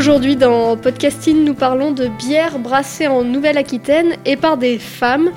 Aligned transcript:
Aujourd'hui 0.00 0.36
dans 0.36 0.78
Podcasting, 0.78 1.44
nous 1.44 1.52
parlons 1.52 1.92
de 1.92 2.06
bière 2.06 2.58
brassée 2.58 3.06
en 3.06 3.22
Nouvelle-Aquitaine 3.22 4.14
et 4.24 4.36
par 4.36 4.56
des 4.56 4.78
femmes. 4.78 5.28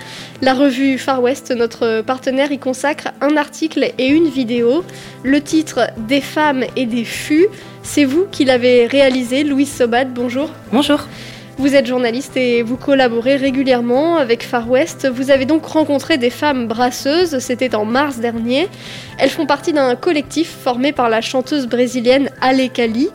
La 0.42 0.54
revue 0.54 0.98
Far 0.98 1.22
West, 1.22 1.52
notre 1.52 2.00
partenaire, 2.00 2.50
y 2.54 2.60
consacre 2.60 3.10
un 3.20 3.36
article 3.36 3.92
et 3.98 4.08
une 4.08 4.30
vidéo. 4.30 4.86
Le 5.22 5.42
titre 5.42 5.90
Des 6.08 6.22
femmes 6.22 6.64
et 6.78 6.86
des 6.86 7.04
fûts, 7.04 7.48
c'est 7.82 8.06
vous 8.06 8.26
qui 8.32 8.46
l'avez 8.46 8.88
réalisé, 8.88 9.44
Louise 9.44 9.70
Sobat, 9.70 10.06
bonjour. 10.06 10.50
Bonjour. 10.72 11.10
Vous 11.58 11.76
êtes 11.76 11.86
journaliste 11.86 12.38
et 12.38 12.64
vous 12.64 12.78
collaborez 12.78 13.36
régulièrement 13.36 14.16
avec 14.16 14.44
Far 14.44 14.70
West. 14.70 15.10
Vous 15.14 15.30
avez 15.30 15.44
donc 15.44 15.66
rencontré 15.66 16.18
des 16.18 16.30
femmes 16.30 16.68
brasseuses, 16.68 17.40
c'était 17.40 17.76
en 17.76 17.84
mars 17.84 18.20
dernier. 18.20 18.70
Elles 19.20 19.30
font 19.30 19.46
partie 19.46 19.74
d'un 19.74 19.98
collectif 19.98 20.50
formé 20.50 20.94
par 20.94 21.10
la 21.10 21.20
chanteuse 21.20 21.68
brésilienne 21.68 22.30
Ale 22.40 22.70
Cali. 22.70 23.10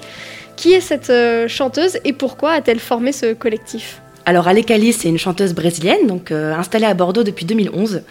Qui 0.58 0.72
est 0.72 0.80
cette 0.80 1.10
euh, 1.10 1.46
chanteuse 1.46 2.00
et 2.04 2.12
pourquoi 2.12 2.50
a-t-elle 2.50 2.80
formé 2.80 3.12
ce 3.12 3.32
collectif? 3.32 4.02
Alors 4.26 4.48
Alekali, 4.48 4.92
c'est 4.92 5.08
une 5.08 5.16
chanteuse 5.16 5.54
brésilienne, 5.54 6.08
donc 6.08 6.32
euh, 6.32 6.52
installée 6.52 6.84
à 6.84 6.94
Bordeaux 6.94 7.22
depuis 7.22 7.44
2011. 7.44 8.02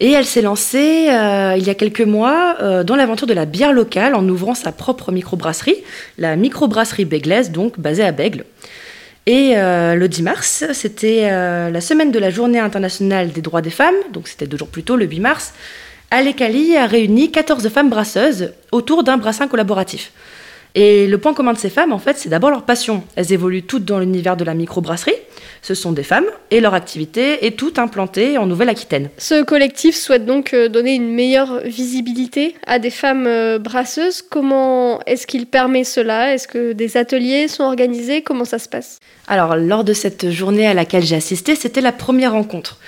Et 0.00 0.12
elle 0.12 0.26
s'est 0.26 0.42
lancée 0.42 1.08
euh, 1.08 1.54
il 1.56 1.66
y 1.66 1.70
a 1.70 1.74
quelques 1.74 2.02
mois 2.02 2.58
dans 2.84 2.96
l'aventure 2.96 3.26
de 3.26 3.32
la 3.32 3.46
bière 3.46 3.72
locale 3.72 4.14
en 4.14 4.28
ouvrant 4.28 4.54
sa 4.54 4.72
propre 4.72 5.10
microbrasserie, 5.10 5.82
la 6.18 6.36
microbrasserie 6.36 7.06
Béglaise, 7.06 7.50
donc 7.50 7.80
basée 7.80 8.04
à 8.04 8.12
Bègle. 8.12 8.44
Et 9.24 9.54
le 9.56 10.06
10 10.06 10.22
mars, 10.22 10.64
c'était 10.72 11.30
la 11.30 11.80
semaine 11.80 12.12
de 12.12 12.18
la 12.18 12.28
journée 12.28 12.60
internationale 12.60 13.32
des 13.32 13.40
droits 13.40 13.62
des 13.62 13.70
femmes, 13.70 13.96
donc 14.12 14.28
c'était 14.28 14.46
deux 14.46 14.58
jours 14.58 14.68
plus 14.68 14.84
tôt, 14.84 14.96
le 14.96 15.06
8 15.06 15.20
mars. 15.20 15.54
Alekali 16.10 16.76
a 16.76 16.86
réuni 16.86 17.32
14 17.32 17.68
femmes 17.70 17.90
brasseuses 17.90 18.52
autour 18.70 19.02
d'un 19.02 19.16
brassin 19.16 19.48
collaboratif. 19.48 20.12
Et 20.78 21.06
le 21.06 21.16
point 21.16 21.32
commun 21.32 21.54
de 21.54 21.58
ces 21.58 21.70
femmes, 21.70 21.90
en 21.90 21.98
fait, 21.98 22.18
c'est 22.18 22.28
d'abord 22.28 22.50
leur 22.50 22.62
passion. 22.62 23.02
Elles 23.16 23.32
évoluent 23.32 23.62
toutes 23.62 23.86
dans 23.86 23.98
l'univers 23.98 24.36
de 24.36 24.44
la 24.44 24.52
microbrasserie. 24.52 25.14
Ce 25.62 25.74
sont 25.74 25.90
des 25.90 26.02
femmes 26.02 26.26
et 26.50 26.60
leur 26.60 26.74
activité 26.74 27.46
est 27.46 27.58
toute 27.58 27.78
implantée 27.78 28.36
en 28.36 28.44
Nouvelle-Aquitaine. 28.44 29.08
Ce 29.16 29.42
collectif 29.42 29.96
souhaite 29.96 30.26
donc 30.26 30.52
euh, 30.52 30.68
donner 30.68 30.94
une 30.94 31.14
meilleure 31.14 31.60
visibilité 31.64 32.54
à 32.66 32.78
des 32.78 32.90
femmes 32.90 33.26
euh, 33.26 33.58
brasseuses. 33.58 34.20
Comment 34.20 35.00
est-ce 35.06 35.26
qu'il 35.26 35.46
permet 35.46 35.82
cela? 35.82 36.34
Est-ce 36.34 36.46
que 36.46 36.72
des 36.72 36.98
ateliers 36.98 37.48
sont 37.48 37.64
organisés? 37.64 38.20
Comment 38.20 38.44
ça 38.44 38.58
se 38.58 38.68
passe? 38.68 39.00
Alors, 39.28 39.56
lors 39.56 39.82
de 39.82 39.94
cette 39.94 40.30
journée 40.30 40.66
à 40.66 40.74
laquelle 40.74 41.02
j'ai 41.02 41.16
assisté, 41.16 41.56
c'était 41.56 41.80
la 41.80 41.92
première 41.92 42.32
rencontre. 42.32 42.78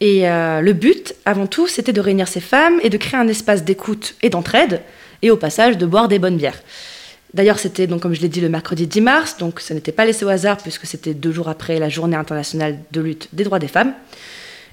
Et 0.00 0.28
euh, 0.28 0.60
le 0.60 0.72
but, 0.74 1.16
avant 1.24 1.48
tout, 1.48 1.66
c'était 1.66 1.92
de 1.92 2.00
réunir 2.00 2.28
ces 2.28 2.40
femmes 2.40 2.78
et 2.84 2.88
de 2.88 2.96
créer 2.96 3.18
un 3.18 3.28
espace 3.28 3.64
d'écoute 3.64 4.14
et 4.22 4.30
d'entraide, 4.30 4.80
et 5.22 5.30
au 5.30 5.36
passage 5.36 5.76
de 5.76 5.86
boire 5.86 6.06
des 6.06 6.20
bonnes 6.20 6.36
bières. 6.36 6.62
D'ailleurs, 7.34 7.58
c'était 7.58 7.86
donc 7.86 8.02
comme 8.02 8.14
je 8.14 8.20
l'ai 8.20 8.28
dit 8.28 8.40
le 8.40 8.48
mercredi 8.48 8.86
10 8.86 9.00
mars, 9.00 9.36
donc 9.38 9.60
ça 9.60 9.74
n'était 9.74 9.92
pas 9.92 10.04
laissé 10.04 10.24
au 10.24 10.28
hasard 10.28 10.58
puisque 10.58 10.86
c'était 10.86 11.14
deux 11.14 11.32
jours 11.32 11.48
après 11.48 11.78
la 11.78 11.88
Journée 11.88 12.16
internationale 12.16 12.78
de 12.90 13.00
lutte 13.00 13.28
des 13.32 13.44
droits 13.44 13.58
des 13.58 13.68
femmes. 13.68 13.94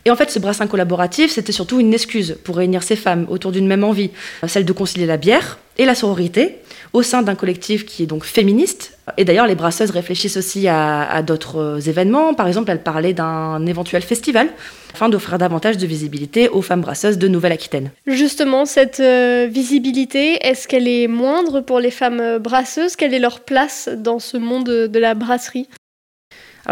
Et 0.06 0.12
en 0.12 0.16
fait, 0.16 0.32
ce 0.32 0.40
brassin 0.40 0.68
collaboratif, 0.68 1.32
c'était 1.32 1.52
surtout 1.52 1.80
une 1.80 1.94
excuse 1.94 2.38
pour 2.44 2.58
réunir 2.58 2.84
ces 2.84 2.96
femmes 2.96 3.26
autour 3.30 3.52
d'une 3.52 3.68
même 3.68 3.84
envie, 3.84 4.12
celle 4.48 4.66
de 4.66 4.74
concilier 4.74 5.06
la 5.06 5.18
bière 5.18 5.60
et 5.78 5.86
la 5.86 5.96
sororité, 5.96 6.56
au 6.94 7.04
sein 7.04 7.22
d'un 7.22 7.36
collectif 7.36 7.86
qui 7.86 8.04
est 8.04 8.08
donc 8.08 8.24
féministe. 8.24 8.98
Et 9.18 9.26
d'ailleurs, 9.26 9.48
les 9.48 9.56
brasseuses 9.56 9.92
réfléchissent 9.92 10.38
aussi 10.38 10.68
à, 10.68 11.22
d'autres 11.22 11.88
événements. 11.88 12.34
Par 12.34 12.48
exemple, 12.48 12.72
elles 12.72 12.82
parlaient 12.82 13.14
d'un 13.14 13.66
éventuel 13.66 14.02
festival 14.02 14.48
afin 14.94 15.10
d'offrir 15.10 15.38
davantage 15.38 15.78
de 15.78 15.86
visibilité 15.86 16.50
aux 16.50 16.62
femmes 16.62 16.82
brasseuses 16.82 17.18
de 17.18 17.28
Nouvelle-Aquitaine. 17.28 17.92
Justement, 18.08 18.66
cette 18.66 19.00
euh, 19.00 19.48
visibilité, 19.50 20.46
est-ce 20.46 20.68
qu'elle 20.68 20.88
est 20.88 21.08
moindre 21.08 21.62
pour 21.62 21.80
les 21.80 21.92
femmes 21.92 22.38
brasseuses? 22.40 22.96
Quelle 22.96 23.14
est 23.14 23.20
leur 23.20 23.42
place 23.42 23.90
dans 23.96 24.20
ce 24.20 24.38
monde 24.38 24.70
de 24.70 25.00
la 25.00 25.14
brasserie? 25.14 25.68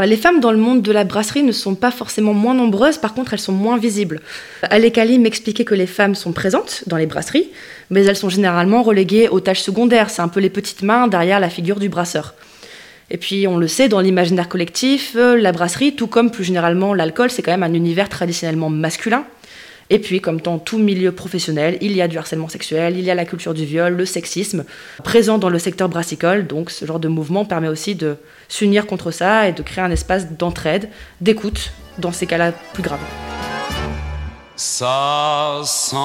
Les 0.05 0.17
femmes 0.17 0.39
dans 0.39 0.51
le 0.51 0.57
monde 0.57 0.81
de 0.81 0.91
la 0.91 1.03
brasserie 1.03 1.43
ne 1.43 1.51
sont 1.51 1.73
pas 1.73 1.91
forcément 1.91 2.33
moins 2.33 2.53
nombreuses, 2.53 2.97
par 2.97 3.13
contre 3.13 3.33
elles 3.33 3.39
sont 3.39 3.53
moins 3.53 3.77
visibles. 3.77 4.21
Alekali 4.61 5.17
m'expliquait 5.17 5.65
que 5.65 5.73
les 5.73 5.87
femmes 5.87 6.13
sont 6.13 6.33
présentes 6.33 6.83
dans 6.87 6.97
les 6.97 7.07
brasseries, 7.07 7.49
mais 7.89 8.05
elles 8.05 8.15
sont 8.15 8.29
généralement 8.29 8.83
reléguées 8.83 9.27
aux 9.29 9.39
tâches 9.39 9.61
secondaires, 9.61 10.09
c'est 10.09 10.21
un 10.21 10.27
peu 10.27 10.39
les 10.39 10.51
petites 10.51 10.83
mains 10.83 11.07
derrière 11.07 11.39
la 11.39 11.49
figure 11.49 11.79
du 11.79 11.89
brasseur. 11.89 12.35
Et 13.09 13.17
puis 13.17 13.47
on 13.47 13.57
le 13.57 13.67
sait, 13.67 13.87
dans 13.87 14.01
l'imaginaire 14.01 14.49
collectif, 14.49 15.13
euh, 15.15 15.37
la 15.37 15.51
brasserie, 15.51 15.95
tout 15.95 16.07
comme 16.07 16.29
plus 16.31 16.43
généralement 16.43 16.93
l'alcool, 16.93 17.31
c'est 17.31 17.41
quand 17.41 17.51
même 17.51 17.63
un 17.63 17.73
univers 17.73 18.09
traditionnellement 18.09 18.69
masculin. 18.69 19.25
Et 19.89 19.99
puis, 19.99 20.19
comme 20.19 20.41
dans 20.41 20.59
tout 20.59 20.77
milieu 20.77 21.13
professionnel, 21.13 21.77
il 21.79 21.93
y 21.93 22.01
a 22.01 22.09
du 22.09 22.17
harcèlement 22.17 22.49
sexuel, 22.49 22.97
il 22.97 23.05
y 23.05 23.11
a 23.11 23.15
la 23.15 23.23
culture 23.23 23.53
du 23.53 23.63
viol, 23.63 23.95
le 23.95 24.05
sexisme, 24.05 24.65
présent 25.03 25.37
dans 25.37 25.47
le 25.47 25.59
secteur 25.59 25.87
brassicole. 25.87 26.45
Donc, 26.45 26.71
ce 26.71 26.85
genre 26.85 26.99
de 26.99 27.07
mouvement 27.07 27.45
permet 27.45 27.69
aussi 27.69 27.95
de 27.95 28.17
s'unir 28.49 28.85
contre 28.85 29.11
ça 29.11 29.47
et 29.47 29.53
de 29.53 29.61
créer 29.61 29.85
un 29.85 29.91
espace 29.91 30.33
d'entraide, 30.33 30.89
d'écoute, 31.21 31.71
dans 31.99 32.11
ces 32.11 32.27
cas-là 32.27 32.51
plus 32.73 32.83
graves. 32.83 32.99
Ça 34.57 35.61
sent 35.63 35.95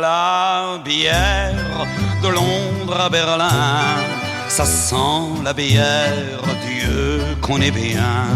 la 0.00 0.80
bière 0.82 1.86
de 2.22 2.28
Londres 2.28 2.98
à 2.98 3.10
Berlin. 3.10 4.25
Ça 4.48 4.64
sent 4.64 5.42
la 5.44 5.52
bière, 5.52 6.42
Dieu 6.66 7.20
qu'on 7.40 7.60
est 7.60 7.70
bien. 7.70 8.26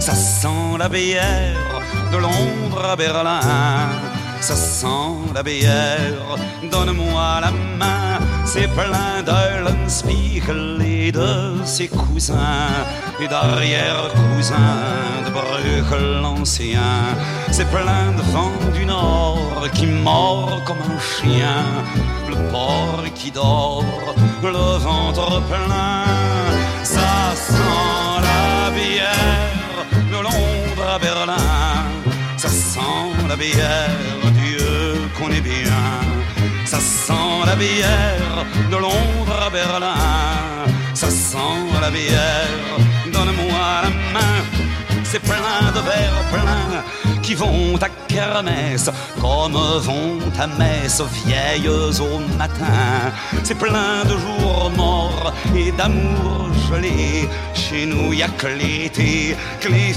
Ça 0.00 0.14
sent 0.14 0.78
la 0.78 0.88
bière 0.88 1.80
de 2.12 2.16
Londres 2.16 2.84
à 2.84 2.96
Berlin. 2.96 3.40
Ça 4.40 4.56
sent 4.56 5.30
la 5.34 5.42
bière, 5.42 6.36
donne-moi 6.70 7.40
la 7.40 7.52
main. 7.78 8.18
C'est 8.44 8.68
plein 8.68 9.22
d'Eulenspiegel 9.24 10.82
et 10.84 11.12
de 11.12 11.64
ses 11.64 11.88
cousins 11.88 12.74
et 13.20 13.28
d'arrière-cousins 13.28 14.56
de 15.24 15.30
Bruegel 15.30 16.20
l'ancien. 16.22 17.14
C'est 17.52 17.68
plein 17.70 18.10
de 18.16 18.22
vent 18.32 18.52
du 18.74 18.84
nord 18.84 19.68
qui 19.74 19.86
mord 19.86 20.60
comme 20.66 20.78
un 20.78 20.98
chien. 20.98 21.64
Le 22.32 22.38
porc 22.50 23.04
qui 23.14 23.30
dort, 23.30 23.84
le 24.42 24.66
ventre 24.86 25.42
plein. 25.50 26.04
Ça 26.82 27.12
sent 27.48 28.12
la 28.28 28.70
bière 28.78 29.84
de 30.12 30.18
Londres 30.28 30.88
à 30.94 30.98
Berlin 30.98 31.92
ça 32.42 32.48
sent 32.48 33.28
la 33.28 33.36
bière, 33.36 33.90
Dieu 34.42 35.08
qu'on 35.16 35.30
est 35.30 35.40
bien. 35.40 35.84
Ça 36.64 36.80
sent 36.80 37.36
la 37.46 37.54
bière 37.54 38.44
de 38.68 38.76
Londres 38.76 39.38
à 39.46 39.48
Berlin. 39.48 39.94
Ça 40.92 41.08
sent 41.08 41.62
la 41.80 41.90
bière, 41.90 42.72
donne-moi 43.12 43.64
la 43.84 43.90
main. 44.14 44.31
C'est 45.12 45.20
plein 45.20 45.70
de 45.74 45.80
verres 45.80 46.24
pleins 46.32 47.20
qui 47.20 47.34
vont 47.34 47.76
à 47.76 47.88
kermesse 48.08 48.88
comme 49.20 49.52
vont 49.52 50.18
à 50.40 50.46
messe 50.46 51.02
vieilles 51.02 51.68
au 51.68 52.18
matin. 52.38 53.12
C'est 53.44 53.58
plein 53.58 54.04
de 54.04 54.16
jours 54.16 54.72
morts 54.74 55.34
et 55.54 55.70
d'amour 55.72 56.48
gelé. 56.66 57.28
Chez 57.52 57.84
nous, 57.84 58.14
y 58.14 58.22
a 58.22 58.28
que 58.28 58.46
l'été, 58.46 59.36
que 59.60 59.68
les 59.68 59.92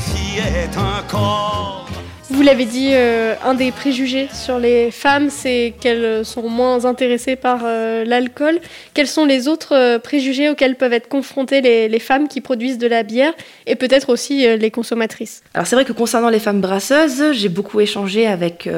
un 0.77 1.01
corps. 1.07 1.87
Vous 2.31 2.41
l'avez 2.41 2.65
dit, 2.65 2.89
euh, 2.93 3.35
un 3.45 3.53
des 3.53 3.71
préjugés 3.71 4.27
sur 4.33 4.57
les 4.57 4.89
femmes, 4.89 5.29
c'est 5.29 5.75
qu'elles 5.79 6.25
sont 6.25 6.49
moins 6.49 6.85
intéressées 6.85 7.35
par 7.35 7.61
euh, 7.63 8.03
l'alcool. 8.03 8.59
Quels 8.95 9.05
sont 9.05 9.25
les 9.25 9.47
autres 9.47 9.75
euh, 9.75 9.99
préjugés 9.99 10.49
auxquels 10.49 10.75
peuvent 10.75 10.93
être 10.93 11.07
confrontées 11.07 11.61
les, 11.61 11.99
femmes 11.99 12.27
qui 12.27 12.41
produisent 12.41 12.79
de 12.79 12.87
la 12.87 13.03
bière 13.03 13.31
et 13.67 13.75
peut-être 13.75 14.09
aussi 14.09 14.47
les 14.57 14.71
consommatrices? 14.71 15.43
Alors 15.53 15.67
c'est 15.67 15.75
vrai 15.75 15.85
que 15.85 15.93
concernant 15.93 16.29
les 16.29 16.39
femmes 16.39 16.61
brasseuses, 16.61 17.31
j'ai 17.33 17.49
beaucoup 17.49 17.79
échangé 17.79 18.27
avec 18.27 18.69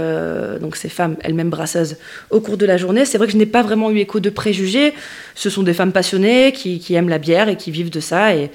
donc 0.62 0.76
ces 0.76 0.90
femmes 0.90 1.16
elles-mêmes 1.24 1.50
brasseuses 1.50 1.98
au 2.30 2.40
cours 2.42 2.58
de 2.58 2.66
la 2.66 2.78
journée. 2.78 3.06
C'est 3.06 3.18
vrai 3.18 3.28
que 3.28 3.34
je 3.34 3.38
n'ai 3.38 3.46
pas 3.46 3.64
vraiment 3.64 3.90
eu 3.92 3.98
écho 3.98 4.20
de 4.20 4.30
préjugés. 4.30 4.94
Ce 5.36 5.50
sont 5.50 5.64
des 5.64 5.74
femmes 5.74 5.92
passionnées 5.92 6.52
qui, 6.52 6.80
qui 6.80 6.94
aiment 6.94 7.10
la 7.10 7.18
bière 7.18 7.50
et 7.50 7.58
qui 7.58 7.72
vivent 7.72 7.90
de 7.90 8.00
ça 8.00 8.36
et 8.36 8.52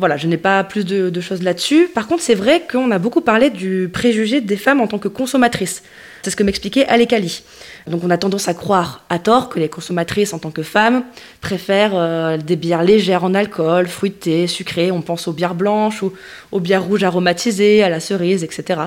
Voilà, 0.00 0.16
je 0.16 0.26
n'ai 0.26 0.38
pas 0.38 0.64
plus 0.64 0.86
de, 0.86 1.20
choses 1.20 1.42
là-dessus. 1.42 1.86
Par 1.94 2.06
contre, 2.06 2.22
c'est 2.22 2.34
vrai 2.34 2.62
qu'on 2.66 2.90
a 2.90 2.98
beaucoup 2.98 3.20
parlé 3.20 3.50
du 3.50 3.90
préjugé 3.92 4.40
des 4.40 4.56
femmes 4.56 4.80
en 4.80 4.86
tant 4.86 4.98
que 4.98 5.08
consommatrices. 5.08 5.82
C'est 6.22 6.30
ce 6.30 6.36
que 6.36 6.42
m'expliquait 6.42 6.86
Alekali. 6.86 7.42
Donc 7.86 8.02
on 8.02 8.08
a 8.08 8.16
tendance 8.16 8.48
à 8.48 8.54
croire, 8.54 9.04
à 9.10 9.18
tort, 9.18 9.50
que 9.50 9.58
les 9.58 9.68
consommatrices 9.68 10.32
en 10.32 10.38
tant 10.38 10.50
que 10.50 10.62
femmes 10.62 11.04
préfèrent 11.42 11.94
euh, 11.94 12.38
des 12.38 12.56
bières 12.56 12.82
légères 12.82 13.24
en 13.24 13.34
alcool, 13.34 13.88
fruitées, 13.88 14.46
sucrées. 14.46 14.90
On 14.90 15.02
pense 15.02 15.28
aux 15.28 15.34
bières 15.34 15.54
blanches 15.54 16.02
ou 16.02 16.14
aux 16.50 16.60
bières 16.60 16.82
rouges 16.82 17.04
aromatisées, 17.04 17.82
à 17.82 17.90
la 17.90 18.00
cerise, 18.00 18.42
etc. 18.42 18.80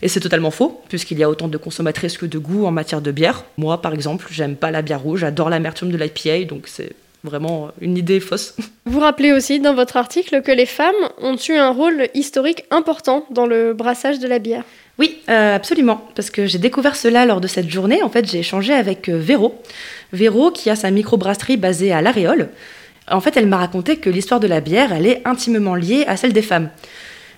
Et 0.00 0.08
c'est 0.08 0.20
totalement 0.20 0.50
faux, 0.50 0.80
puisqu'il 0.88 1.18
y 1.18 1.24
a 1.24 1.28
autant 1.28 1.48
de 1.48 1.58
consommatrices 1.58 2.16
que 2.16 2.24
de 2.24 2.38
goût 2.38 2.64
en 2.64 2.70
matière 2.70 3.02
de 3.02 3.10
bière. 3.10 3.44
Moi, 3.58 3.82
par 3.82 3.92
exemple, 3.92 4.28
j'aime 4.30 4.56
pas 4.56 4.70
la 4.70 4.80
bière 4.80 5.00
rouge, 5.00 5.20
j'adore 5.20 5.50
l'amertume 5.50 5.90
de 5.90 5.98
l'IPA, 5.98 6.44
donc 6.48 6.68
c'est 6.68 6.92
vraiment 7.24 7.70
une 7.80 7.96
idée 7.96 8.20
fausse. 8.20 8.54
Vous 8.84 9.00
rappelez 9.00 9.32
aussi 9.32 9.58
dans 9.58 9.74
votre 9.74 9.96
article 9.96 10.42
que 10.42 10.52
les 10.52 10.66
femmes 10.66 10.94
ont 11.20 11.36
eu 11.48 11.54
un 11.54 11.70
rôle 11.70 12.08
historique 12.14 12.64
important 12.70 13.26
dans 13.30 13.46
le 13.46 13.72
brassage 13.72 14.20
de 14.20 14.28
la 14.28 14.38
bière. 14.38 14.62
Oui, 14.98 15.18
euh, 15.28 15.56
absolument, 15.56 16.06
parce 16.14 16.30
que 16.30 16.46
j'ai 16.46 16.58
découvert 16.58 16.94
cela 16.94 17.26
lors 17.26 17.40
de 17.40 17.48
cette 17.48 17.68
journée. 17.68 18.02
En 18.02 18.10
fait, 18.10 18.30
j'ai 18.30 18.38
échangé 18.38 18.72
avec 18.72 19.08
euh, 19.08 19.18
Véro. 19.18 19.60
Véro, 20.12 20.52
qui 20.52 20.70
a 20.70 20.76
sa 20.76 20.92
microbrasserie 20.92 21.56
basée 21.56 21.92
à 21.92 22.00
l'Aréole. 22.00 22.50
En 23.10 23.20
fait, 23.20 23.36
elle 23.36 23.46
m'a 23.46 23.56
raconté 23.56 23.96
que 23.96 24.08
l'histoire 24.08 24.38
de 24.38 24.46
la 24.46 24.60
bière, 24.60 24.92
elle 24.92 25.06
est 25.06 25.22
intimement 25.24 25.74
liée 25.74 26.04
à 26.06 26.16
celle 26.16 26.32
des 26.32 26.42
femmes. 26.42 26.70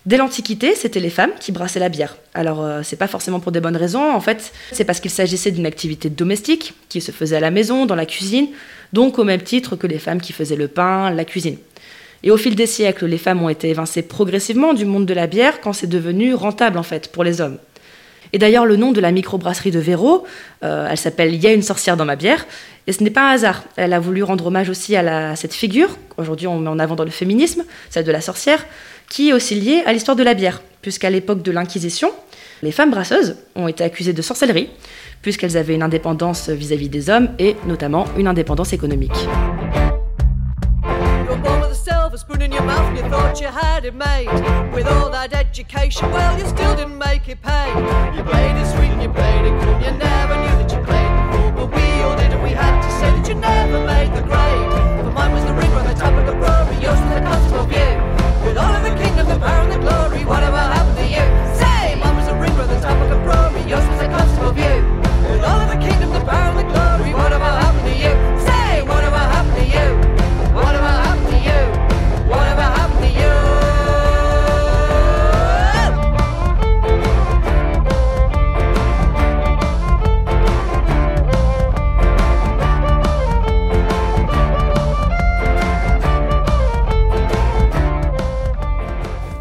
Dès 0.06 0.18
l'Antiquité, 0.18 0.76
c'était 0.76 1.00
les 1.00 1.10
femmes 1.10 1.32
qui 1.40 1.50
brassaient 1.50 1.80
la 1.80 1.88
bière. 1.88 2.16
Alors, 2.32 2.62
euh, 2.62 2.82
c'est 2.84 2.94
pas 2.96 3.08
forcément 3.08 3.40
pour 3.40 3.50
des 3.50 3.58
bonnes 3.60 3.76
raisons. 3.76 4.12
En 4.14 4.20
fait, 4.20 4.52
c'est 4.70 4.84
parce 4.84 5.00
qu'il 5.00 5.10
s'agissait 5.10 5.50
d'une 5.50 5.66
activité 5.66 6.08
domestique 6.10 6.74
qui 6.88 7.00
se 7.00 7.10
faisait 7.10 7.36
à 7.36 7.40
la 7.40 7.50
maison, 7.50 7.86
dans 7.86 7.96
la 7.96 8.06
cuisine, 8.06 8.46
donc 8.92 9.18
au 9.18 9.24
même 9.24 9.42
titre 9.42 9.74
que 9.74 9.88
les 9.88 9.98
femmes 9.98 10.20
qui 10.20 10.32
faisaient 10.32 10.54
le 10.54 10.68
pain, 10.68 11.10
la 11.10 11.24
cuisine. 11.24 11.56
Et 12.22 12.30
au 12.30 12.36
fil 12.36 12.54
des 12.54 12.66
siècles, 12.66 13.06
les 13.06 13.18
femmes 13.18 13.42
ont 13.42 13.48
été 13.48 13.68
évincées 13.68 14.02
progressivement 14.02 14.74
du 14.74 14.84
monde 14.84 15.06
de 15.06 15.14
la 15.14 15.26
bière 15.26 15.60
quand 15.60 15.72
c'est 15.72 15.88
devenu 15.88 16.34
rentable 16.34 16.78
en 16.78 16.84
fait 16.84 17.10
pour 17.10 17.24
les 17.24 17.40
hommes. 17.40 17.58
Et 18.32 18.38
d'ailleurs, 18.38 18.66
le 18.66 18.76
nom 18.76 18.92
de 18.92 19.00
la 19.00 19.12
microbrasserie 19.12 19.70
de 19.70 19.78
Véro, 19.78 20.24
euh, 20.62 20.88
elle 20.90 20.98
s'appelle 20.98 21.34
Il 21.34 21.42
y 21.42 21.46
a 21.46 21.52
une 21.52 21.62
sorcière 21.62 21.96
dans 21.96 22.04
ma 22.04 22.16
bière. 22.16 22.46
Et 22.86 22.92
ce 22.92 23.02
n'est 23.02 23.10
pas 23.10 23.30
un 23.30 23.32
hasard. 23.32 23.64
Elle 23.76 23.92
a 23.92 23.98
voulu 24.00 24.22
rendre 24.22 24.46
hommage 24.46 24.70
aussi 24.70 24.94
à, 24.96 25.30
à 25.30 25.36
cette 25.36 25.54
figure, 25.54 25.96
qu'aujourd'hui 26.14 26.46
on 26.46 26.58
met 26.58 26.68
en 26.68 26.78
avant 26.78 26.94
dans 26.94 27.04
le 27.04 27.10
féminisme, 27.10 27.64
celle 27.90 28.04
de 28.04 28.12
la 28.12 28.20
sorcière, 28.20 28.64
qui 29.08 29.30
est 29.30 29.32
aussi 29.32 29.54
liée 29.54 29.82
à 29.86 29.92
l'histoire 29.92 30.16
de 30.16 30.22
la 30.22 30.34
bière, 30.34 30.62
puisqu'à 30.82 31.10
l'époque 31.10 31.42
de 31.42 31.50
l'Inquisition, 31.50 32.10
les 32.62 32.72
femmes 32.72 32.90
brasseuses 32.90 33.36
ont 33.54 33.68
été 33.68 33.84
accusées 33.84 34.12
de 34.12 34.22
sorcellerie, 34.22 34.70
puisqu'elles 35.22 35.56
avaient 35.56 35.74
une 35.74 35.82
indépendance 35.82 36.48
vis-à-vis 36.48 36.88
des 36.88 37.10
hommes 37.10 37.30
et 37.38 37.56
notamment 37.66 38.06
une 38.16 38.28
indépendance 38.28 38.72
économique. 38.72 39.12
A 42.16 42.18
spoon 42.18 42.40
in 42.40 42.50
your 42.50 42.62
mouth 42.62 42.88
and 42.88 42.96
you 42.96 43.10
thought 43.10 43.38
you 43.42 43.46
had 43.46 43.84
it 43.84 43.94
made. 43.94 44.26
With 44.72 44.86
all 44.86 45.10
that 45.10 45.34
education, 45.34 46.10
well, 46.10 46.38
you 46.38 46.46
still 46.46 46.74
didn't 46.74 46.96
make 46.96 47.28
it 47.28 47.42
pay. 47.42 47.68
You 48.16 48.22
played 48.24 48.56
it 48.56 48.66
sweet 48.74 48.92
and 48.94 49.02
you 49.02 49.10
played 49.10 49.44
it 49.44 49.62
cool. 49.62 49.78
You 49.82 49.98
never 49.98 50.15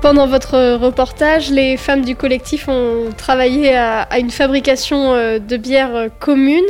Pendant 0.05 0.27
votre 0.27 0.75
reportage, 0.75 1.49
les 1.49 1.77
femmes 1.77 2.05
du 2.05 2.15
collectif 2.15 2.67
ont 2.67 3.09
travaillé 3.17 3.75
à, 3.75 4.19
une 4.19 4.29
fabrication 4.29 5.15
euh, 5.15 5.39
de 5.39 5.57
bière 5.57 5.95
euh, 5.95 6.09
commune. 6.19 6.63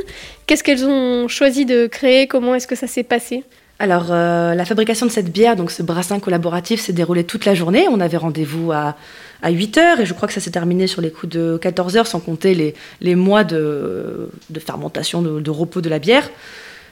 Qu'est-ce 0.47 0.63
qu'elles 0.63 0.85
ont 0.85 1.27
choisi 1.27 1.65
de 1.65 1.85
créer? 1.87 2.27
Comment 2.27 2.55
est-ce 2.55 2.65
que 2.65 2.75
ça 2.77 2.87
s'est 2.87 3.03
passé? 3.03 3.43
Alors, 3.77 4.05
euh, 4.09 4.55
la 4.55 4.63
fabrication 4.63 5.05
de 5.05 5.11
cette 5.11 5.33
bière, 5.33 5.57
donc 5.57 5.71
ce 5.71 5.83
brassin 5.83 6.21
collaboratif, 6.21 6.79
s'est 6.79 6.93
déroulée 6.93 7.25
toute 7.25 7.43
la 7.43 7.55
journée. 7.55 7.87
On 7.91 7.99
avait 7.99 8.15
rendez-vous 8.15 8.71
à, 8.71 8.95
à 9.41 9.49
8 9.49 9.77
heures 9.79 9.99
et 9.99 10.05
je 10.05 10.13
crois 10.13 10.29
que 10.29 10.33
ça 10.33 10.39
s'est 10.39 10.51
terminé 10.51 10.87
sur 10.87 11.01
les 11.01 11.11
coups 11.11 11.33
de 11.33 11.59
14 11.61 11.97
heures, 11.97 12.07
sans 12.07 12.21
compter 12.21 12.73
les, 13.01 13.15
mois 13.15 13.43
de, 13.43 14.29
fermentation, 14.65 15.21
de, 15.21 15.49
repos 15.51 15.81
de 15.81 15.89
la 15.89 15.99
bière. 15.99 16.29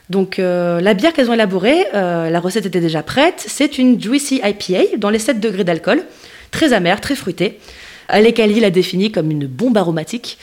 Donc, 0.09 0.39
la 0.39 0.93
bière 0.93 1.13
qu'elles 1.13 1.29
ont 1.29 1.35
élaborée, 1.35 1.85
la 1.93 2.39
recette 2.41 2.65
était 2.65 2.81
déjà 2.81 3.01
prête. 3.01 3.45
C'est 3.47 3.77
une 3.77 4.01
Juicy 4.01 4.41
IPA 4.43 4.97
dans 4.97 5.09
les 5.09 5.19
7 5.19 5.39
degrés 5.39 5.63
d'alcool, 5.63 6.03
très 6.53 6.71
amère, 6.71 7.01
très 7.01 7.15
fruitée. 7.15 7.59
Alekali 8.07 8.59
l'a 8.61 8.69
définie 8.69 9.11
comme 9.11 9.29
une 9.31 9.47
bombe 9.47 9.75
aromatique. 9.75 10.37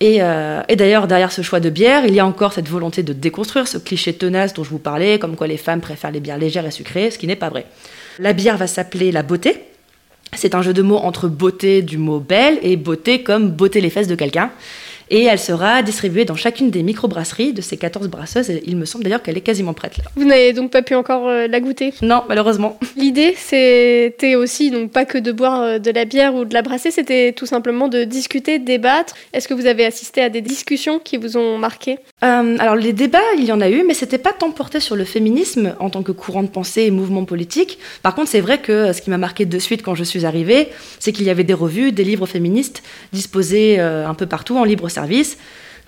Et, 0.00 0.18
euh, 0.20 0.60
et 0.68 0.74
d'ailleurs, 0.74 1.06
derrière 1.06 1.30
ce 1.30 1.42
choix 1.42 1.60
de 1.60 1.70
bière, 1.70 2.04
il 2.04 2.14
y 2.14 2.20
a 2.20 2.26
encore 2.26 2.52
cette 2.52 2.68
volonté 2.68 3.04
de 3.04 3.12
déconstruire 3.12 3.68
ce 3.68 3.78
cliché 3.78 4.12
tenace 4.12 4.52
dont 4.52 4.64
je 4.64 4.70
vous 4.70 4.80
parlais, 4.80 5.20
comme 5.20 5.36
quoi 5.36 5.46
les 5.46 5.56
femmes 5.56 5.80
préfèrent 5.80 6.10
les 6.10 6.20
bières 6.20 6.38
légères 6.38 6.66
et 6.66 6.72
sucrées, 6.72 7.12
ce 7.12 7.18
qui 7.18 7.28
n'est 7.28 7.36
pas 7.36 7.48
vrai. 7.48 7.66
La 8.18 8.32
bière 8.32 8.56
va 8.56 8.66
s'appeler 8.66 9.12
la 9.12 9.22
beauté. 9.22 9.62
C'est 10.34 10.56
un 10.56 10.62
jeu 10.62 10.72
de 10.72 10.82
mots 10.82 10.96
entre 10.96 11.28
beauté 11.28 11.82
du 11.82 11.98
mot 11.98 12.18
belle 12.18 12.58
et 12.62 12.76
beauté 12.76 13.22
comme 13.22 13.50
beauté 13.50 13.80
les 13.80 13.90
fesses 13.90 14.08
de 14.08 14.16
quelqu'un. 14.16 14.50
Et 15.10 15.24
elle 15.24 15.38
sera 15.38 15.82
distribuée 15.82 16.24
dans 16.24 16.36
chacune 16.36 16.70
des 16.70 16.82
microbrasseries 16.82 17.52
de 17.52 17.60
ces 17.60 17.76
14 17.76 18.08
brasseuses. 18.08 18.50
Et 18.50 18.62
il 18.66 18.76
me 18.76 18.84
semble 18.84 19.04
d'ailleurs 19.04 19.22
qu'elle 19.22 19.36
est 19.36 19.42
quasiment 19.42 19.74
prête 19.74 19.98
là. 19.98 20.04
Vous 20.16 20.24
n'avez 20.24 20.52
donc 20.52 20.70
pas 20.70 20.82
pu 20.82 20.94
encore 20.94 21.28
euh, 21.28 21.46
la 21.46 21.60
goûter? 21.60 21.92
Non, 22.02 22.22
malheureusement. 22.28 22.78
L'idée, 22.96 23.34
c'était 23.36 24.34
aussi 24.34 24.70
donc 24.70 24.90
pas 24.90 25.04
que 25.04 25.18
de 25.18 25.32
boire 25.32 25.60
euh, 25.60 25.78
de 25.78 25.90
la 25.90 26.04
bière 26.04 26.34
ou 26.34 26.44
de 26.44 26.54
la 26.54 26.62
brasser, 26.62 26.90
c'était 26.90 27.32
tout 27.32 27.46
simplement 27.46 27.88
de 27.88 28.04
discuter, 28.04 28.58
débattre. 28.58 29.14
Est-ce 29.32 29.48
que 29.48 29.54
vous 29.54 29.66
avez 29.66 29.84
assisté 29.84 30.22
à 30.22 30.28
des 30.28 30.40
discussions 30.40 30.98
qui 30.98 31.16
vous 31.16 31.36
ont 31.36 31.58
marqué? 31.58 31.98
Euh, 32.24 32.56
alors 32.58 32.76
les 32.76 32.92
débats, 32.92 33.18
il 33.36 33.44
y 33.44 33.52
en 33.52 33.60
a 33.60 33.68
eu, 33.68 33.84
mais 33.86 33.94
c'était 33.94 34.18
pas 34.18 34.32
tant 34.32 34.50
porté 34.50 34.80
sur 34.80 34.96
le 34.96 35.04
féminisme 35.04 35.74
en 35.78 35.90
tant 35.90 36.02
que 36.02 36.12
courant 36.12 36.42
de 36.42 36.48
pensée 36.48 36.82
et 36.82 36.90
mouvement 36.90 37.24
politique. 37.24 37.78
Par 38.02 38.14
contre, 38.14 38.28
c'est 38.28 38.40
vrai 38.40 38.58
que 38.58 38.92
ce 38.92 39.02
qui 39.02 39.10
m'a 39.10 39.18
marqué 39.18 39.44
de 39.44 39.58
suite 39.58 39.82
quand 39.82 39.94
je 39.94 40.04
suis 40.04 40.24
arrivée, 40.24 40.68
c'est 40.98 41.12
qu'il 41.12 41.26
y 41.26 41.30
avait 41.30 41.44
des 41.44 41.54
revues, 41.54 41.92
des 41.92 42.04
livres 42.04 42.26
féministes 42.26 42.82
disposés 43.12 43.78
un 43.78 44.14
peu 44.14 44.26
partout 44.26 44.56
en 44.56 44.64
libre 44.64 44.88
service. 44.88 45.01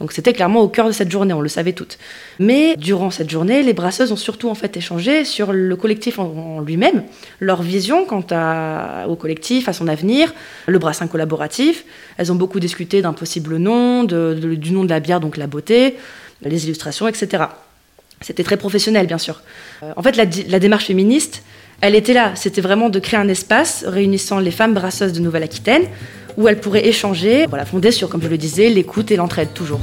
Donc 0.01 0.11
c'était 0.11 0.33
clairement 0.33 0.61
au 0.61 0.69
cœur 0.69 0.89
de 0.89 0.93
cette 0.93 1.11
journée, 1.11 1.33
on 1.35 1.41
le 1.41 1.49
savait 1.49 1.73
toutes. 1.73 1.99
Mais 2.41 2.75
durant 2.77 3.13
cette 3.13 3.31
journée, 3.31 3.63
les 3.63 3.73
brasseuses 3.75 4.11
ont 4.11 4.17
surtout 4.17 4.49
en 4.49 4.57
fait 4.57 4.77
échangé 4.77 5.25
sur 5.25 5.53
le 5.53 5.77
collectif 5.77 6.19
en, 6.19 6.61
lui-même, 6.61 7.05
leur 7.39 7.63
vision 7.63 8.05
quant 8.05 8.25
à- 8.33 9.07
au 9.09 9.15
collectif, 9.15 9.69
à 9.69 9.73
son 9.73 9.87
avenir, 9.87 10.35
le 10.67 10.81
brassin 10.81 11.07
collaboratif. 11.07 11.85
Elles 12.17 12.33
ont 12.33 12.35
beaucoup 12.35 12.59
discuté 12.59 13.03
d'un 13.03 13.13
possible 13.13 13.57
nom, 13.59 14.03
du 14.03 14.73
nom 14.73 14.83
de 14.85 14.91
la 14.91 14.99
bière, 14.99 15.21
donc 15.21 15.37
la 15.37 15.47
beauté, 15.47 15.97
les 16.43 16.65
illustrations, 16.65 17.07
etc. 17.07 17.45
C'était 18.21 18.43
très 18.43 18.57
professionnel, 18.57 19.07
bien 19.07 19.19
sûr. 19.19 19.43
Euh, 19.83 19.93
en 19.97 20.03
fait, 20.03 20.17
la, 20.17 20.25
la 20.49 20.59
démarche 20.59 20.87
féministe, 20.87 21.43
elle 21.81 21.95
était 21.95 22.15
là. 22.15 22.33
C'était 22.35 22.61
vraiment 22.63 22.89
de 22.89 22.99
créer 22.99 23.21
un 23.21 23.29
espace 23.29 23.85
réunissant 23.87 24.39
les 24.41 24.51
femmes 24.51 24.75
brasseuses 24.75 25.13
de 25.13 25.21
Nouvelle-Aquitaine, 25.21 25.83
où 26.37 26.49
elles 26.49 26.61
pourraient 26.61 26.87
échanger, 26.87 27.47
voilà, 27.47 27.65
fondé 27.65 27.91
sur, 27.91 28.09
comme 28.09 28.23
je 28.23 28.29
le 28.29 28.39
disais, 28.39 28.69
l'écoute 28.71 29.11
et 29.11 29.17
l'entraide, 29.17 29.53
toujours. 29.55 29.81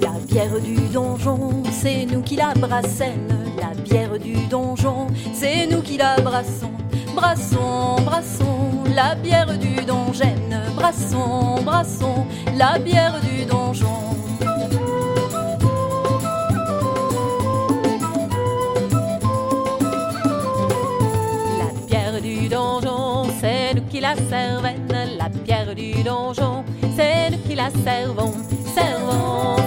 La 0.00 0.12
bière 0.26 0.60
du 0.60 0.76
donjon, 0.92 1.62
c'est 1.70 2.06
nous 2.06 2.22
qui 2.22 2.36
la 2.36 2.54
brassène. 2.54 3.28
La 3.58 3.74
bière 3.82 4.18
du 4.18 4.34
donjon, 4.46 5.08
c'est 5.34 5.66
nous 5.66 5.82
qui 5.82 5.96
la 5.96 6.20
brassons. 6.20 6.72
Brassons, 7.14 8.02
brassons, 8.04 8.84
la 8.94 9.14
bière 9.14 9.58
du 9.58 9.84
donjon. 9.84 10.02
Brassons, 10.76 11.62
brassons, 11.62 12.26
la 12.56 12.78
bière 12.78 13.20
du 13.20 13.44
donjon. 13.44 14.21
La 25.22 25.28
bière 25.28 25.72
du 25.76 26.02
donjon, 26.02 26.64
nous 26.82 27.38
qui 27.46 27.54
la. 27.54 27.70
Servons, 27.70 28.34
servons, 28.74 29.61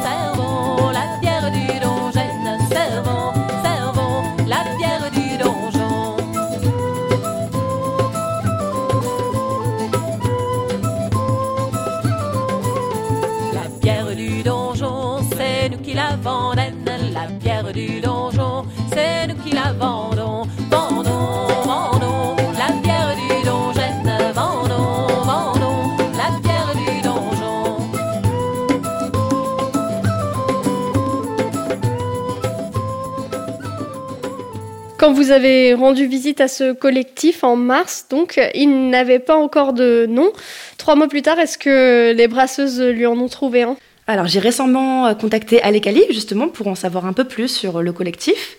Quand 35.06 35.14
vous 35.14 35.30
avez 35.30 35.76
rendu 35.76 36.08
visite 36.08 36.42
à 36.42 36.48
ce 36.48 36.74
collectif 36.74 37.44
en 37.44 37.56
mars, 37.56 38.08
donc, 38.10 38.42
il 38.56 38.90
n'avait 38.90 39.20
pas 39.20 39.36
encore 39.36 39.74
de 39.74 40.08
nom. 40.10 40.32
Trois 40.80 40.96
mois 40.96 41.08
plus 41.08 41.22
tard, 41.22 41.38
est-ce 41.38 41.60
que 41.60 42.12
les 42.12 42.28
brasseuses 42.28 42.82
lui 42.82 43.06
en 43.06 43.16
ont 43.20 43.28
trouvé 43.28 43.62
un? 43.62 43.78
Alors 44.08 44.26
j'ai 44.26 44.40
récemment 44.40 45.06
euh, 45.06 45.14
contacté 45.14 45.62
Alekali 45.62 46.02
justement 46.10 46.48
pour 46.48 46.66
en 46.66 46.74
savoir 46.74 47.06
un 47.06 47.14
peu 47.14 47.24
plus 47.24 47.50
sur 47.50 47.84
le 47.84 47.94
collectif. 47.94 48.58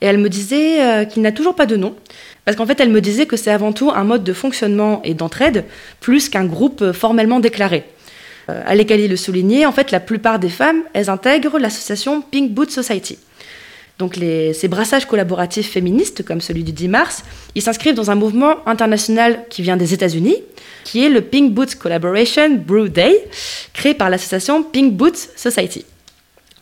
Et 0.00 0.06
elle 0.06 0.18
me 0.18 0.28
disait 0.28 0.80
euh, 0.80 1.04
qu'il 1.04 1.20
n'a 1.20 1.32
toujours 1.32 1.56
pas 1.56 1.66
de 1.66 1.74
nom. 1.74 1.96
Parce 2.44 2.56
qu'en 2.56 2.66
fait, 2.66 2.78
elle 2.78 2.90
me 2.90 3.00
disait 3.00 3.26
que 3.26 3.36
c'est 3.36 3.50
avant 3.50 3.72
tout 3.72 3.90
un 3.90 4.04
mode 4.04 4.22
de 4.22 4.32
fonctionnement 4.32 5.00
et 5.02 5.14
d'entraide, 5.14 5.64
plus 5.98 6.28
qu'un 6.28 6.44
groupe 6.44 6.80
euh, 6.80 6.92
formellement 6.92 7.40
déclaré. 7.40 7.82
Alekali 8.46 9.08
le 9.08 9.16
soulignait, 9.16 9.66
en 9.66 9.72
fait, 9.72 9.90
la 9.90 10.00
plupart 10.00 10.38
des 10.38 10.48
femmes, 10.48 10.82
elles 10.94 11.10
intègrent 11.10 11.58
l'association 11.58 12.22
Pink 12.22 12.52
Boot 12.52 12.70
Society. 12.70 13.18
Donc 13.98 14.14
ces 14.14 14.68
brassages 14.68 15.06
collaboratifs 15.06 15.72
féministes, 15.72 16.24
comme 16.24 16.40
celui 16.40 16.62
du 16.62 16.72
10 16.72 16.88
mars, 16.88 17.24
ils 17.56 17.62
s'inscrivent 17.62 17.94
dans 17.94 18.12
un 18.12 18.14
mouvement 18.14 18.66
international 18.66 19.44
qui 19.50 19.62
vient 19.62 19.76
des 19.76 19.92
États-Unis, 19.92 20.36
qui 20.84 21.04
est 21.04 21.08
le 21.08 21.20
Pink 21.20 21.52
Boots 21.52 21.74
Collaboration 21.74 22.54
Brew 22.54 22.88
Day, 22.88 23.28
créé 23.72 23.94
par 23.94 24.08
l'association 24.08 24.62
Pink 24.62 24.94
Boots 24.94 25.28
Society. 25.34 25.84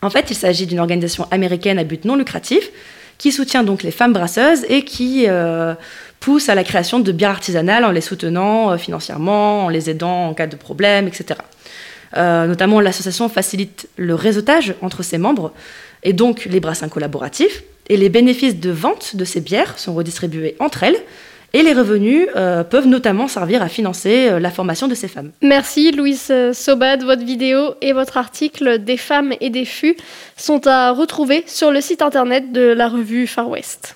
En 0.01 0.09
fait, 0.09 0.31
il 0.31 0.35
s'agit 0.35 0.65
d'une 0.65 0.79
organisation 0.79 1.27
américaine 1.29 1.77
à 1.77 1.83
but 1.83 2.05
non 2.05 2.15
lucratif 2.15 2.71
qui 3.17 3.31
soutient 3.31 3.63
donc 3.63 3.83
les 3.83 3.91
femmes 3.91 4.13
brasseuses 4.13 4.65
et 4.69 4.83
qui 4.83 5.25
euh, 5.27 5.73
pousse 6.19 6.49
à 6.49 6.55
la 6.55 6.63
création 6.63 6.99
de 6.99 7.11
bières 7.11 7.31
artisanales 7.31 7.83
en 7.85 7.91
les 7.91 8.01
soutenant 8.01 8.71
euh, 8.71 8.77
financièrement, 8.77 9.65
en 9.65 9.69
les 9.69 9.89
aidant 9.89 10.29
en 10.29 10.33
cas 10.33 10.47
de 10.47 10.55
problème, 10.55 11.07
etc. 11.07 11.39
Euh, 12.15 12.47
notamment, 12.47 12.79
l'association 12.79 13.27
facilite 13.27 13.89
le 13.97 14.15
réseautage 14.15 14.75
entre 14.81 15.03
ses 15.03 15.17
membres 15.17 15.51
et 16.07 16.13
donc 16.13 16.45
les 16.45 16.61
brassins 16.61 16.87
collaboratifs. 16.87 17.63
Et 17.89 17.97
les 17.97 18.09
bénéfices 18.09 18.59
de 18.59 18.71
vente 18.71 19.15
de 19.15 19.25
ces 19.25 19.41
bières 19.41 19.77
sont 19.77 19.93
redistribués 19.93 20.55
entre 20.59 20.83
elles. 20.83 20.97
Et 21.53 21.63
les 21.63 21.73
revenus 21.73 22.27
euh, 22.35 22.63
peuvent 22.63 22.87
notamment 22.87 23.27
servir 23.27 23.61
à 23.61 23.67
financer 23.67 24.27
euh, 24.29 24.39
la 24.39 24.49
formation 24.49 24.87
de 24.87 24.95
ces 24.95 25.07
femmes. 25.07 25.31
Merci 25.41 25.91
Louise 25.91 26.27
euh, 26.29 26.53
Sobad, 26.53 27.03
votre 27.03 27.23
vidéo 27.23 27.75
et 27.81 27.93
votre 27.93 28.17
article 28.17 28.79
Des 28.79 28.97
femmes 28.97 29.33
et 29.39 29.49
des 29.49 29.63
fûts 29.65 29.95
sont 30.35 30.67
à 30.67 30.91
retrouver 30.91 31.43
sur 31.47 31.71
le 31.71 31.79
site 31.79 32.01
internet 32.01 32.51
de 32.51 32.61
la 32.61 32.89
revue 32.89 33.27
Far 33.27 33.49
West. 33.49 33.95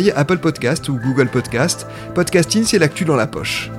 Apple 0.09 0.39
Podcast 0.39 0.89
ou 0.89 0.97
Google 0.97 1.27
Podcast. 1.27 1.85
Podcasting, 2.15 2.63
c'est 2.63 2.79
l'actu 2.79 3.05
dans 3.05 3.15
la 3.15 3.27
poche. 3.27 3.69